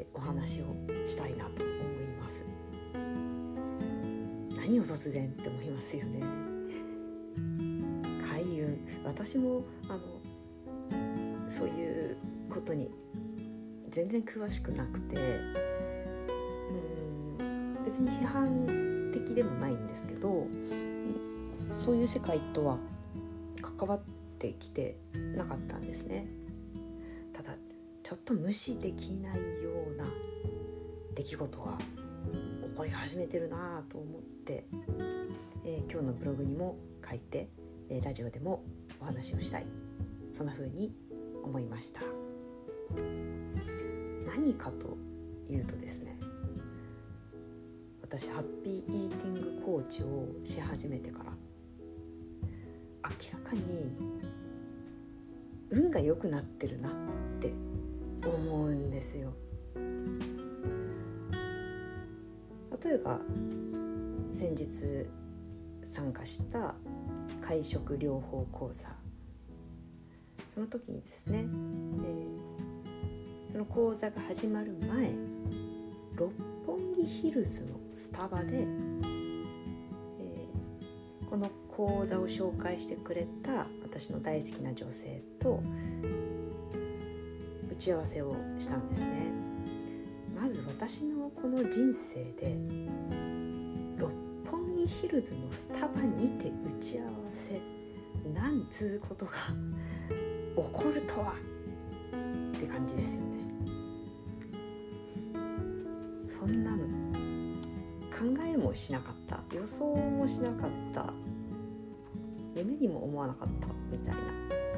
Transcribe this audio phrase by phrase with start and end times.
[0.00, 0.64] てお話を
[1.06, 1.72] したいなと思
[2.02, 2.46] います。
[4.56, 6.20] 何を突然って思いますよね。
[8.30, 8.78] 海運。
[9.04, 10.00] 私もあの
[11.50, 12.16] そういう
[12.48, 12.90] ことに
[13.88, 15.16] 全然詳しくなくて
[17.38, 20.46] うん別に批判的でもないんですけど
[21.72, 22.78] そういう世界とは
[23.78, 24.00] 関わっ
[24.38, 24.98] てきて
[25.36, 26.26] なかったんですね。
[27.32, 27.52] ただ
[28.10, 30.04] ちょっと無視できないような
[31.14, 34.66] 出来事が起こり始めてるなと思って、
[35.64, 36.76] えー、今日のブログにも
[37.08, 37.48] 書いて、
[37.88, 38.64] えー、ラジオでも
[39.00, 39.66] お話をしたい。
[40.32, 40.92] そんな風に
[41.44, 42.00] 思いました。
[44.26, 44.96] 何かと
[45.48, 46.18] いうとですね
[48.02, 51.30] 私ハッピーイーティングコーチをし始めてから
[53.04, 53.92] 明らかに
[55.70, 56.92] 運が良くなってるなっ
[57.38, 57.69] て
[58.28, 59.32] 思うんですよ。
[62.82, 63.20] 例えば
[64.32, 65.08] 先日
[65.84, 66.74] 参加した
[67.40, 68.88] 会食療法講座
[70.54, 75.14] その時にですね、えー、その講座が始まる前
[76.14, 76.32] 六
[76.66, 85.62] 本木ヒルズのスタバで、えー、この講座を紹介してくれた私の大好きな女性と
[87.80, 89.32] ち合わせをしたんですね。
[90.36, 92.54] まず私のこの人生で
[93.96, 94.12] 六
[94.50, 97.58] 本木ヒルズのスタバにて打ち合わせ
[98.34, 99.32] なんつうことが
[100.56, 101.32] 起こるとは？
[102.54, 103.30] って感じですよね。
[106.26, 106.84] そんなの
[108.10, 109.42] 考えもしなかった。
[109.56, 111.14] 予想もしなかった。
[112.54, 114.20] 夢にも思わなかったみたいな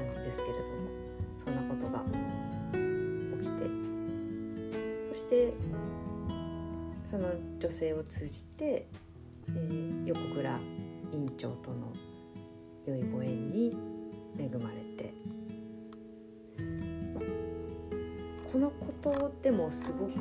[0.00, 0.64] 感じですけれども
[1.36, 2.02] そんなことが
[5.16, 5.52] して
[7.04, 7.28] その
[7.58, 8.86] 女性を通じて、
[9.48, 10.58] えー、横倉
[11.12, 11.92] 院長との
[12.86, 13.76] 良いご縁に
[14.38, 15.14] 恵まれて
[18.52, 20.12] このことでもすごく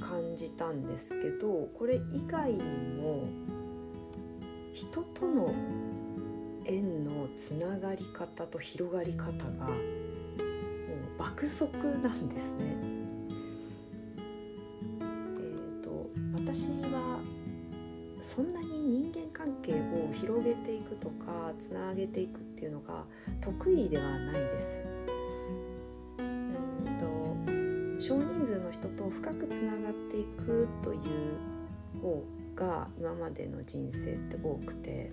[0.00, 3.28] 感じたんですけどこれ以外にも
[4.72, 5.54] 人との
[6.64, 13.09] 縁のつながり方と広がり方がもう爆速なんですね。
[16.52, 17.20] 私は
[18.18, 23.04] そんなに人間関係を広げていくとかつなげていくっていうのが
[23.40, 24.80] 得意ではないです。
[26.18, 31.00] うんと少人数の人と深くつながっていくという
[32.02, 32.24] 方
[32.56, 35.12] が今までの人生って多くて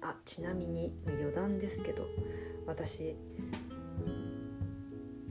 [0.00, 2.06] あちなみに余談ですけど
[2.66, 3.14] 私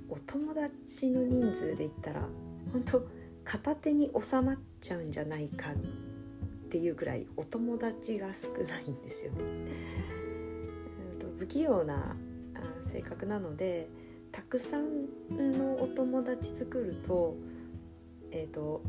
[0.08, 2.28] お友達の人数で言ったら
[2.72, 5.76] 本当片手に収まっちゃうんじゃないかっ
[6.70, 9.44] ていうぐらいお友達が少ないんですよね。
[11.38, 12.16] 不器用な
[12.82, 13.90] 性格なので
[14.32, 15.08] たくさん
[15.58, 17.36] のお友達作ると,、
[18.32, 18.82] えーと、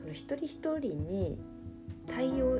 [0.00, 1.38] その一人一人に
[2.06, 2.58] 対応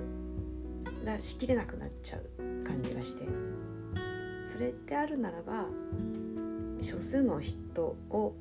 [1.05, 3.27] がしきれなくなっちゃう感じがして
[4.45, 5.67] それであるならば
[6.83, 8.35] 少数の人を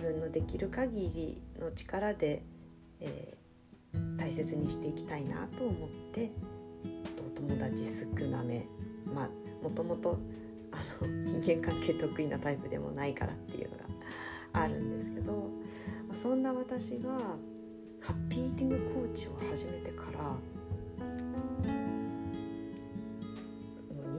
[0.00, 2.42] 分のできる限りの力で、
[3.00, 6.30] えー、大切にしていきたいなと思って
[7.26, 8.66] お友達少なめ
[9.14, 9.30] まあ
[9.62, 10.18] もともと
[10.72, 13.84] あの人間関係得意なタイプでもないからっていうのが
[14.52, 15.50] あるんですけど
[16.12, 17.10] そんな私が
[18.00, 20.36] ハッピーティングコーチを始めてから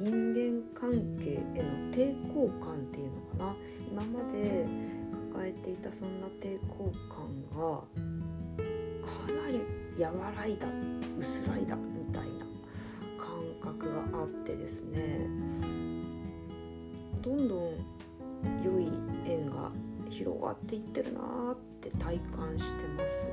[0.02, 3.56] 人間関係への抵抗感っていうのかな。
[3.92, 4.59] 今まで
[5.70, 7.84] ていたそんな抵抗感が
[9.06, 9.64] かなり
[10.02, 10.68] 和らいだ
[11.18, 12.46] 薄らいだみたいな
[13.62, 15.28] 感覚があってですね
[17.22, 17.76] どんどん
[18.64, 18.92] 良い
[19.28, 19.72] 縁が
[20.10, 23.28] 広がっていってるなーって体感してます。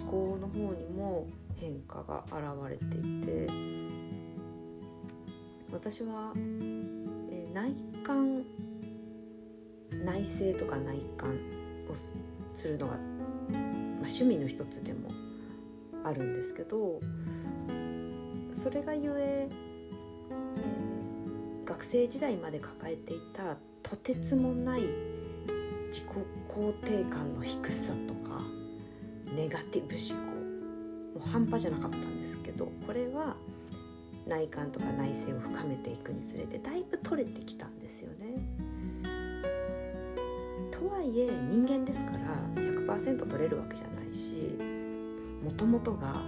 [0.00, 1.26] 思考の方にも
[1.56, 3.79] 変化が現れていて
[5.72, 7.74] 私は、えー、内
[8.04, 8.44] 観
[10.04, 11.36] 内省とか内観
[11.90, 11.94] を
[12.54, 13.02] するのが、まあ、
[13.98, 15.10] 趣味の一つでも
[16.04, 17.00] あるんですけど
[18.54, 24.82] それがゆええー、学生時代まで抱えていたとてつもない
[25.88, 26.04] 自己
[26.48, 28.42] 肯定感の低さとか
[29.34, 30.40] ネガティブ思考
[31.18, 33.36] もう半端じゃなかったんですけどこれは
[34.30, 38.36] 内観とか内省を深めていくにつれてだいぶ取れてきたんですよね。
[40.70, 42.18] とはいえ人間ですから
[42.54, 44.56] 100%取れるわけじゃないし
[45.42, 46.22] もともとが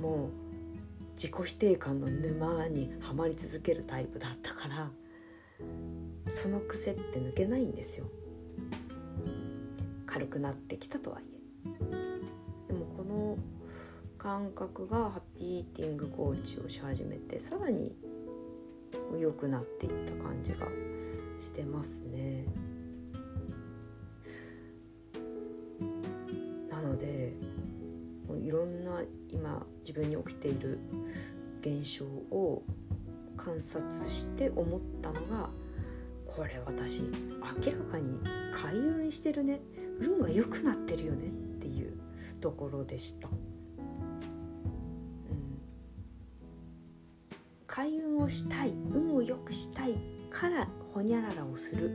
[0.00, 0.30] もう
[1.16, 4.90] 自己否定感の沼にはまり続けるタイプだったから
[6.26, 8.06] その癖って抜けないんですよ
[10.06, 11.33] 軽くなってきたとはいえ
[14.24, 17.94] 感覚がハッピーイーティングコーチをし始めてさらに
[19.20, 20.66] 良くなっていった感じが
[21.38, 22.46] してますね。
[26.70, 27.34] なので
[28.42, 30.78] いろんな今自分に起きている
[31.60, 32.62] 現象を
[33.36, 35.50] 観察して思ったのが
[36.26, 38.18] これ私明らかに
[38.54, 39.60] 開運してるね
[40.00, 41.30] 運が良くなってるよねっ
[41.60, 41.98] ていう
[42.40, 43.28] ところでした。
[47.74, 49.96] 開運をしたい運を良くしたい
[50.30, 51.90] からほにゃららをする。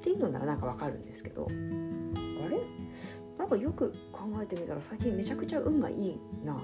[0.00, 1.52] っていうのならなんかわかるんですけどあ
[2.50, 2.58] れ？
[3.38, 6.60] なんかよく考えてみたら最近めちゃくちゃ運がいいな。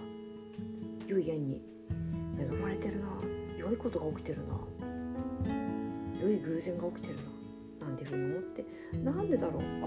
[1.07, 1.63] 良い縁に。
[2.37, 3.07] 恵まれてるな。
[3.57, 4.59] 良いことが起きてるな。
[6.21, 7.19] 良い偶然が起きてる
[7.81, 7.87] な。
[7.87, 8.65] なんていうふうに思って。
[9.05, 9.63] なんでだろう。
[9.63, 9.87] あ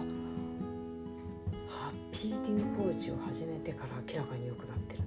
[1.67, 5.02] ハッピーティングコーチを始めてから明らかに良くなってる。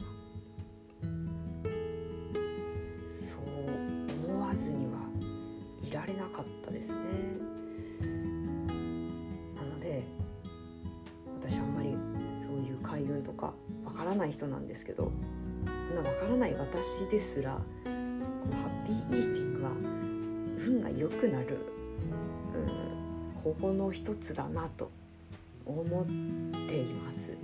[14.27, 15.13] ない人なんですけど
[15.95, 17.91] なわからない私ですらこ
[18.51, 19.71] のハッピーイーティングは
[20.67, 21.59] 運が良くなる、
[22.55, 24.91] うん、方法の一つだなと
[25.65, 26.07] 思っ
[26.69, 27.37] ています。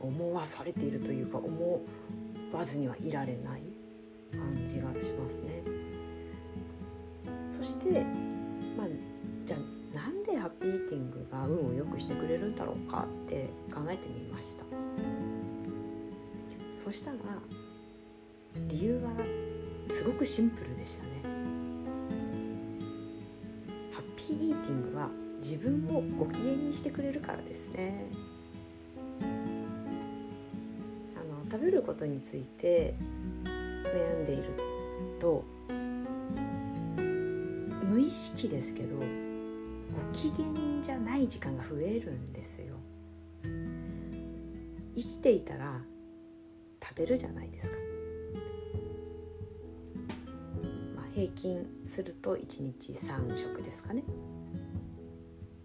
[0.00, 1.80] 思わされているというか思
[2.52, 3.62] わずにはいられない
[4.32, 5.62] 感じがしますね。
[7.52, 8.04] そして
[8.76, 8.86] まあ
[9.44, 14.64] じゃあなんでハッピーイーティングが運を良くしてくれるんだろうかって考えてみました。
[16.82, 17.16] そしたら
[18.66, 19.12] 理由は
[19.88, 21.10] すごくシンプルでしたね。
[23.92, 28.06] ハッピーイーティングは自分をご機嫌にしてくれるからですね。
[31.14, 32.96] あの食べることについて
[33.44, 34.42] 悩んでいる
[35.20, 35.44] と
[37.88, 39.04] 無意識ですけどご
[40.12, 42.74] 機嫌じゃない時間が増えるんですよ。
[44.96, 45.80] 生きていたら
[46.92, 47.76] 食べるじゃないですか、
[50.94, 54.04] まあ、平均すると1日3食ですかね。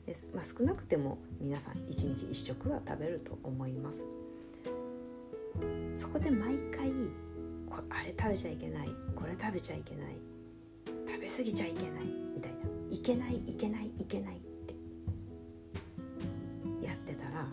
[0.06, 4.06] です、まあ、少なくても皆さん1日1食は食べると思います。
[5.98, 6.92] そこで毎回
[7.70, 8.90] これあれ食べちゃいけない。
[9.14, 10.16] これ食べちゃいけない。
[11.06, 12.06] 食べ過ぎちゃいけない。
[12.36, 12.60] みたいな。
[12.90, 14.40] いけないいけないいけないっ
[16.80, 16.86] て。
[16.86, 17.46] やってたら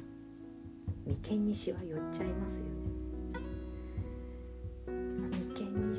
[1.05, 2.84] 眉間にしわ寄っちゃいますよね。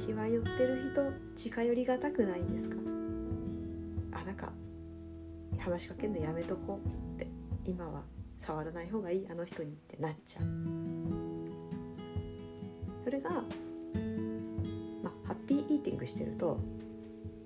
[0.06, 2.76] しわ寄ってる人近寄りがたくないんですか？
[4.12, 4.54] あなんか
[5.58, 7.28] 話しかけるのやめとこうって
[7.64, 8.04] 今は
[8.38, 10.46] 触らない方がいいあの人にってなっちゃう。
[13.04, 13.40] それが、ま
[15.06, 16.60] あ、ハッピーイーティングしてると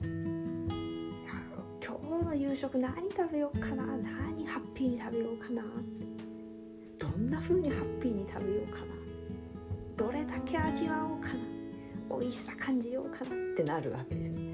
[0.02, 6.06] 今日の夕食何食べようかな何ハッピーに食べようかなって
[6.98, 8.86] どんな風にハッピーに食べようかな
[9.96, 11.49] どれだけ味わおうかな
[12.20, 14.54] 美味しさ感じようかなってなるわけですね。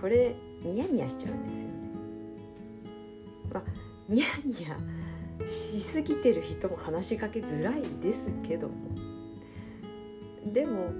[0.00, 0.34] これ
[0.64, 1.74] ニヤニヤしちゃうんですよね。
[3.52, 3.64] まあ
[4.08, 8.74] ニヤニヤしすぎてる人も話しかけづらいですけども。
[10.52, 10.92] でも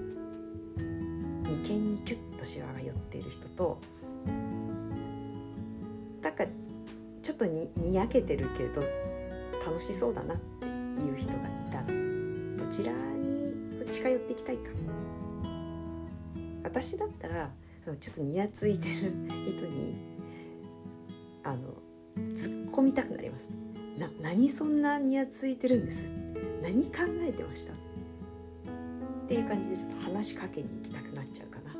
[1.43, 3.77] 眉間にキュッとシワが寄っている人と
[6.21, 6.45] なんか
[7.21, 8.81] ちょっとににやけてるけど
[9.65, 11.83] 楽しそうだなっていう人がいたら
[12.57, 12.93] どちら
[13.93, 14.63] 近寄っていきたいか。
[16.63, 17.51] 私だったら
[17.99, 19.11] ちょっとにやついてる
[19.45, 19.95] 人に
[21.43, 21.75] あの
[22.33, 23.49] 突っ込みたくなります。
[23.99, 26.05] な何そんなにやついてるんです。
[26.63, 27.73] 何考えてました？
[27.73, 27.75] っ
[29.27, 31.75] ていう感じでちょっと話しかけに行きたくなっちゃうかな。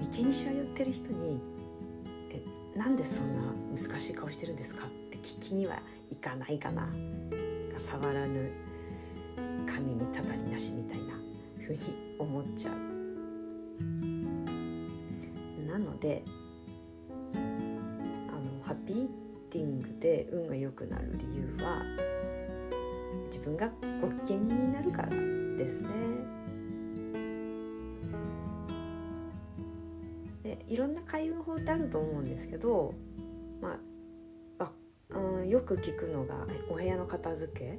[0.00, 1.40] 眉間にしわ寄ってる人に
[2.32, 2.42] 「え
[2.78, 3.42] なんでそんな
[3.78, 5.80] 難しい顔してるんですか?」って聞きには
[6.10, 6.88] いかないかな。
[7.78, 8.50] 触らぬ。
[9.66, 11.14] 神にたたりなしみたいな
[11.60, 11.80] 風に
[12.18, 12.76] 思っちゃう
[15.66, 16.24] なので
[17.34, 19.08] あのハッピー
[19.50, 21.82] ティングで運が良くなる理由は
[23.26, 23.70] 自分が
[24.00, 25.88] ご機嫌になるからですね。
[30.42, 32.94] でいろんな開運法ってあると思うんですけど、
[33.60, 33.78] ま
[34.58, 34.72] あ、あ
[35.10, 37.78] うん、よく聞くのがお部屋の片付け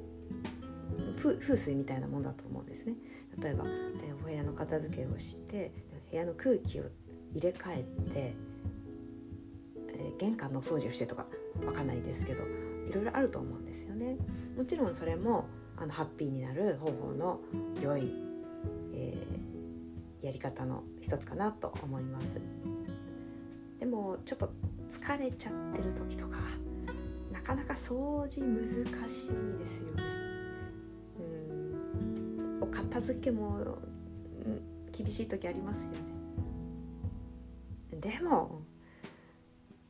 [1.18, 2.94] 風水みたいなものだと思うんですね。
[3.38, 5.72] 例えば、えお部屋の片付けをして
[6.10, 6.84] 部屋の空気を
[7.32, 8.34] 入れ替えて、
[9.88, 11.26] え玄関の掃除をしてとか
[11.64, 12.44] わかんないですけど
[12.88, 14.16] いろいろあると思うんですよね。
[14.56, 15.46] もちろんそれも
[15.76, 17.40] あのハッピーになる方法の
[17.82, 18.12] 良い、
[18.94, 22.40] えー、やり方の一つかなと思います。
[23.78, 24.52] でもちょっと
[24.88, 26.38] 疲れちゃってる時とか
[27.30, 30.27] なかなか掃除難しいですよね。
[32.68, 33.78] う片付けも、
[34.92, 35.98] 厳しい時ありますよね。
[38.00, 38.62] でも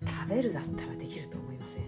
[0.07, 1.85] 食べるだったらできると思いません？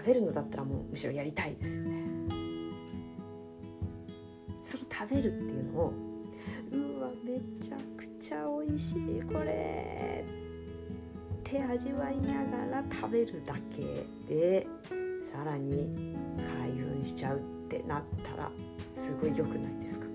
[0.00, 2.04] 食べるのだったらもうむしろやりたいですよね
[4.62, 5.92] その食べるっていうのを
[6.72, 14.66] うわめちゃくちゃ美味しいこれって味わいながら食べるだけで
[15.30, 16.09] さらに
[17.10, 18.50] しちゃうってなったら
[18.94, 20.06] すごい良くないですか？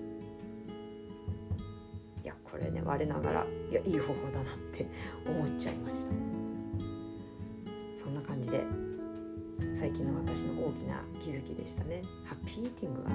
[2.24, 4.86] いやこれね我ながらいやいい方法だなって
[5.26, 6.12] 思っちゃいました。
[7.94, 8.64] そんな感じで
[9.74, 12.02] 最近の私の大きな気づきでしたね。
[12.24, 13.10] ハッピーイーティングは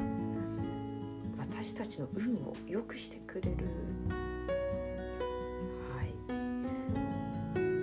[1.40, 3.66] 私たちの運を良くしてくれる。
[5.96, 6.14] はい。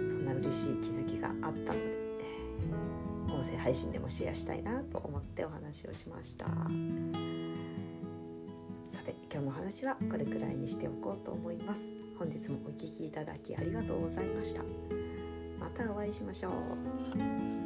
[0.08, 1.07] そんな嬉しい気づき
[3.48, 6.46] 声配信でもシェアしたいなと思ってお話をしました。
[6.46, 6.52] さ
[9.04, 11.90] て今日の話はこれくらいにしておこうと思います。
[12.18, 14.62] 本日もお聴きいただきありがとうございました。
[15.58, 17.57] またお会いしましょう。